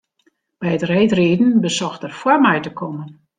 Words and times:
By 0.59 0.69
it 0.75 0.87
reedriden 0.89 1.51
besocht 1.65 2.05
er 2.07 2.13
foar 2.19 2.39
my 2.45 2.57
te 2.61 2.71
kommen. 2.79 3.09